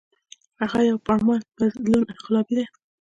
هغه 0.61 0.77
د 0.81 0.83
يو 0.89 0.97
پُرامن 1.05 1.39
بدلون 1.57 2.01
انقلابي 2.11 2.53
دے۔ 2.57 2.65